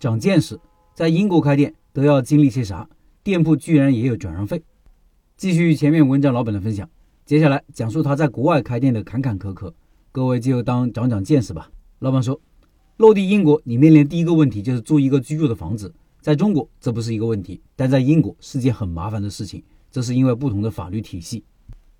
[0.00, 0.58] 长见识，
[0.94, 2.88] 在英国开店都要经历些啥？
[3.22, 4.62] 店铺居然也有转让费。
[5.36, 6.88] 继续前面文章老板的分享，
[7.26, 9.70] 接下来讲述他在国外开店的坎坎坷坷，
[10.10, 11.70] 各位就当长长见识吧。
[11.98, 12.40] 老板说，
[12.96, 15.92] 落地英国，你面临第一个问题就是租一个居住的房子。
[16.22, 21.44] 在中国这不是一个问题，但在英国是件很麻烦的事情，这是因为不同的法律体系。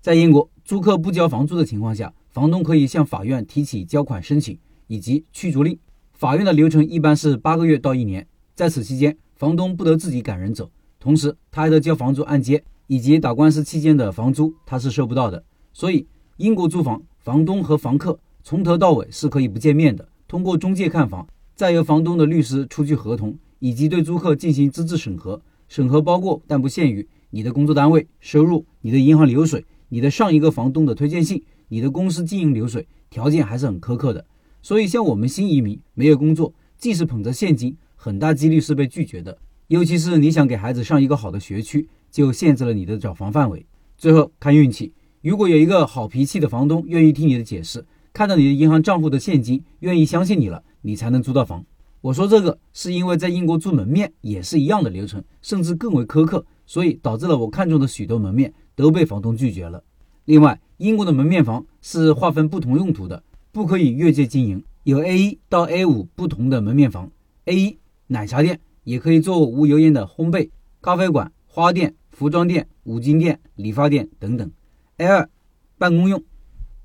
[0.01, 4.57] 在英国，租客不交房租的情况下，房东可以向法院提起交款申请
[4.87, 5.77] 以及驱逐令。
[6.21, 15.43] 法院的流程一般是八个月到一年，在此期间，房东不得自己赶人走，同时他还得交房租按揭以及打官司期间的房租，他是收不到的。
[15.73, 16.05] 所以，
[16.37, 25.41] 英国租房，房东和房客从头到尾是可以不见面的，通过中介看房，再由房东的律师出具合同，以及对租客进行资质审核。
[25.69, 34.23] 审核包括但不限于你的工作单位、收入、你的银行流水、你的上一个房东的推荐信、你的公司经营流水，条件还是很苛刻的。
[34.61, 39.37] 所以，像我们新移民没有工作，即使捧着现金，很大几率是被拒绝的。
[39.67, 43.65] 尤其是你想给孩子上一个好的学区，就限制了你的找房范围。
[43.97, 51.65] 最后看运气，如果有一个好脾气的房东愿意听你的解释，看到你的银行账户的现金，愿意相信你了，你才能租到房。
[52.01, 59.83] 我说这个是因为在英国租门面也是一样的流程，甚至更为苛刻，所以导致了我看中的许多门面都被房东拒绝了。
[60.25, 63.23] 另外，英国的门面房是划分不同用途的。
[63.51, 67.11] 不可以越界经营，有 A 一到 A 五不同的门面房。
[67.45, 67.77] A 一
[68.07, 70.49] 奶茶店也可以做无油烟的烘焙，
[70.81, 74.49] 咖啡馆、花店、服装店、五金店、理发店等等。
[74.97, 75.29] A 二
[75.77, 76.23] 办公用。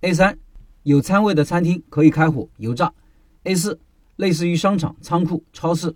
[0.00, 0.36] A 三
[0.83, 2.92] 有餐位的餐厅可以开火油炸。
[3.45, 3.78] A 四
[4.17, 5.95] 类似于商场、仓库、超市。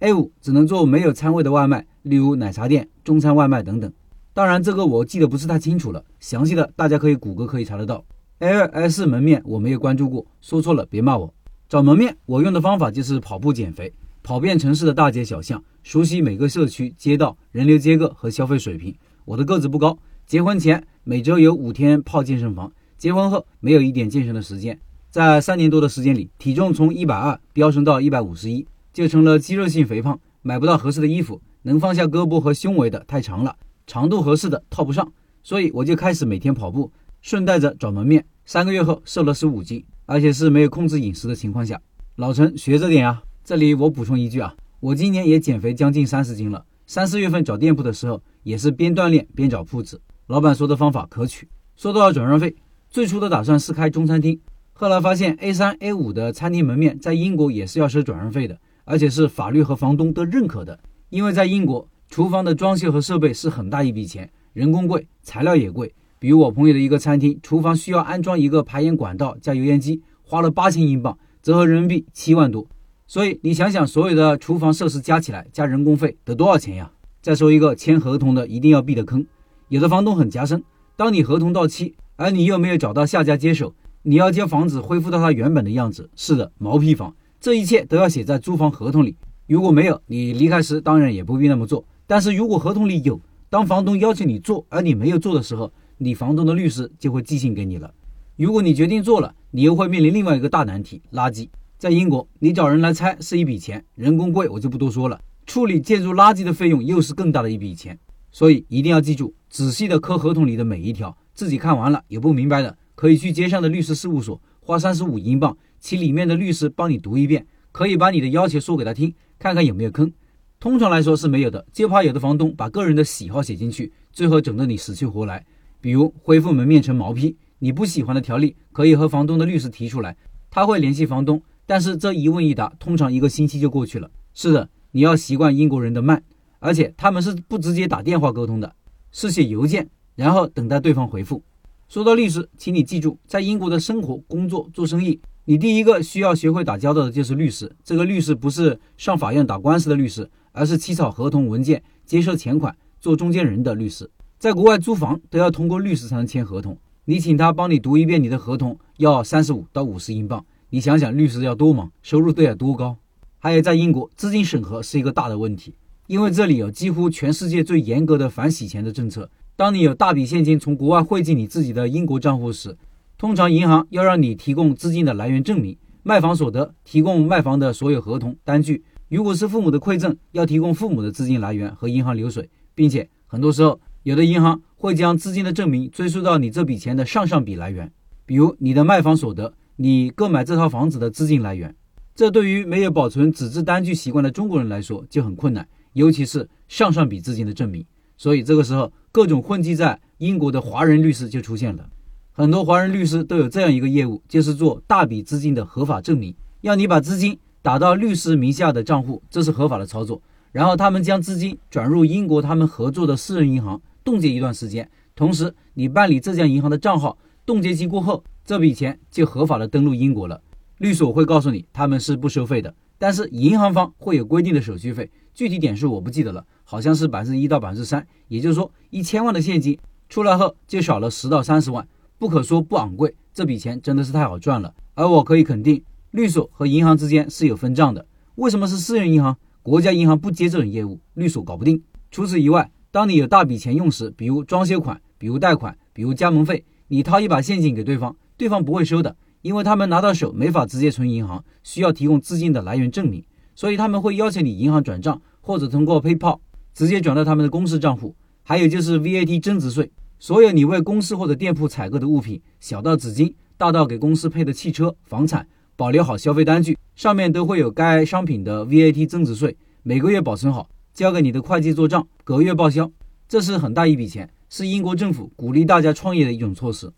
[0.00, 3.90] A 五只能做没有餐位的外卖，例如奶茶店、中餐外卖等等。
[4.34, 8.04] 当然，这个我记得不是太清楚了，详细的大家可以谷歌可以查得到。
[8.40, 11.34] A 二 A 四门面我没有关注过，说错了别骂我。
[11.68, 18.94] 找门面我用的方法就是跑步减肥，跑遍城市的大街小巷，熟悉每个社区街道人流结构和消费水平。
[19.26, 24.80] 我的个子不高，结婚前每周有五天泡健身房，结婚后没有一点健身的时间。
[25.10, 30.18] 在三年多的时间里，体重从一百二飙升到一百五十一，就成了肌肉性肥胖。
[30.40, 33.54] 买不到合适的衣服，能放下胳膊和胸围的太长了，
[33.86, 35.12] 长度合适的套不上，
[35.42, 36.90] 所以我就开始每天跑步。
[37.22, 41.80] 顺带着找门面，三个月后瘦了十五斤，而且是没有控制饮食的情况下。
[42.16, 43.22] 老陈学着点啊！
[43.44, 46.64] 这里我补充一句啊，我今年也减肥将近三十斤了。
[46.86, 50.00] 三四月份找店铺的时候，也是边锻炼边找铺子。
[50.26, 51.48] 老板说的方法可取。
[51.76, 52.56] 说到转让费，
[52.88, 54.40] 最初的打算是开中餐厅，
[54.72, 60.78] 后来发现 A 三 A 五的餐厅门面在英国也是要收转让费的，而且是法律和房东都认可的。
[61.10, 65.92] 因为在英国，厨房的装修和设备是很大一笔钱，人工贵，材料也贵。
[66.20, 72.66] 比如我朋友的一个餐厅，厨房需要安装一个排烟管道加油烟机，花了八千英镑，折合人民币七万多。
[73.06, 76.92] 所以你想想，所有的厨房设施加起来加人工费得多少钱呀？
[77.22, 79.24] 再说一个签合同的一定要避的坑，
[79.68, 80.62] 有的房东很夹生，
[80.94, 86.10] 当你合同到期，而你又没有找到下家接手，你要将房子恢复到它原本的样子。
[86.14, 89.16] 是的，毛坯房，这一切都要写在租房合同里。
[89.46, 91.82] 如果没有，你离开时当然也不必那么做。
[92.06, 95.72] 但是如果合同里有，当房东要求你做，而你没有做的时候，
[96.02, 97.92] 你房东的律师就会寄信给你了。
[98.36, 101.46] 如果你决定做了，你又会面临另外一个大难题——垃圾。
[101.76, 105.20] 在英国，你找人来拆是一笔钱，人工贵，我就不多说了。
[105.44, 107.98] 处理建筑垃圾的费用又是更大的一笔钱。
[108.32, 111.14] 所以一定要记住，仔细的磕合同里的每一条。
[111.34, 120.10] 自己看完了有不明白的，可以去街上的律师事务所，花三十五英镑，请里面的律师帮你读一遍，可以把你的要求说给他听，看看有没有坑。
[120.58, 125.44] 通常来说是没有的，就怕有的房东把个人的喜好写进去，最后整得你死去活来。
[125.80, 130.16] 比如恢复门面成毛坯，你不喜欢的条例可以和房东的律师提出来，
[130.50, 134.10] 他会联系房东，但是这一问一答，通常一个星期就过去了。
[134.34, 136.22] 是的，你要习惯英国人的慢，
[136.58, 138.74] 而且他们是不直接打电话沟通的，
[139.10, 141.42] 是写邮件，然后等待对方回复。
[141.88, 147.74] 说到律师，请你记住，在英国的生活、工作、做生意，你第一个需要学会打交道的就是律师。
[147.82, 154.08] 这个律师不是上法院打官司的律师，而是起草合同文件、接收钱款、做中间人的律师。
[154.40, 160.42] 在国外租房都要通过律师才能签合同，你请他帮你读一遍你的合同，要三十五到五十英镑。
[160.70, 162.96] 你想想，律师要多忙，收入得要多高？
[163.38, 165.74] 还有，在英国资金审核是一个大的问题，
[166.06, 169.30] 因为这里有几乎全世界最严格的反洗钱的政策。
[169.56, 172.74] 当你有大笔现金从国外汇进你自己的英国账户时，
[173.18, 178.82] 通常银行要让你提供资金的来源证明，卖房所得提供卖房的所有合同单据。
[179.10, 183.78] 如果是父母的馈赠，要提供父母的资金来源和银行流水，并且很多时候。
[184.02, 187.92] 有的银行会将资金的证明追溯到你这笔钱的上上笔来源，
[188.24, 191.74] 比如你的卖房所得，你购买这套房子的资金来源。
[192.14, 197.84] 这对于没有保存纸质单据习惯的中国人来说就很困难，尤其是上上笔资金的证明。
[198.16, 201.88] 所以这个时候，各种混迹在英国的华人律师就出现了。
[202.32, 210.22] 很多华人律师都有这样一个业务，就是做大笔资金的合法证明，要你把资金打到律师名下的账户，这是合法的操作。
[210.52, 213.80] 然后他们将资金转入英国他们合作的私人银行，
[214.10, 214.90] 冻结一段时间。
[215.14, 217.16] 同时，你办理浙江银行的账号，
[217.46, 220.42] 冻结期过后，这笔钱就合法的登陆英国了。
[220.78, 228.04] 律所会告诉你，他们是不收费的，但是银行方会有规定的手续费，具体点数我不记得了，好像是百分之一到百分之三。
[228.26, 229.78] 也就是说，一千万的现金
[230.08, 231.86] 出来后，就少了十到三十万。
[232.18, 234.74] 不可说不昂贵，这笔钱真的是太好赚了。
[234.94, 238.04] 而我可以肯定，律所和银行之间是有分账的。
[238.34, 239.36] 为什么是私人银行？
[239.62, 241.80] 国家银行不接这种业务，律所搞不定。
[242.10, 256.40] 除此以外，当你有大笔钱用时，比如装修款、比如贷款、比如加盟费，你掏一把现金给对方，对方不会收的，因为他们拿到手没法直接存银行，需要提供资金的来源证明，所以他们会要求你银行转账，或者通过 PayPal
[256.74, 258.16] 直接转到他们的公司账户。
[258.42, 259.92] 还有就是 VAT 增值税。
[260.18, 265.46] 所有你为公司或者店铺采购的物品，小到纸巾，大到给公司配的汽车、房产，
[265.76, 272.90] 保留好消费单据，上面都会有该商品的 VAT 增值税，每个月保存好，交给你的会计做账，隔月报销。
[273.28, 276.92] 这是很大一笔钱，是英国政府鼓励大家创业的一种措施。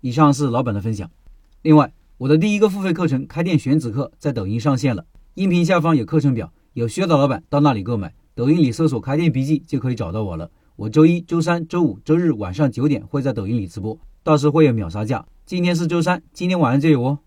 [0.00, 1.10] 以上是老板的分享。
[1.62, 5.04] 另外，我的第一个付费课程《开店选址课》在抖音上线了，
[5.34, 8.14] 音频下方有课程表，有需要的老板到那里购买。
[8.34, 10.50] 抖音里搜索“开店笔记”就可以找到我了。
[10.76, 15.24] 我周一、周三、周五、周日晚上九点会在抖音里直播，到时会有秒杀价。
[15.46, 17.18] 今天是周三，今天晚上就有哦。